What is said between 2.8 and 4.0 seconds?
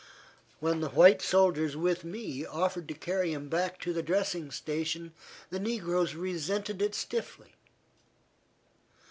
to carry him back to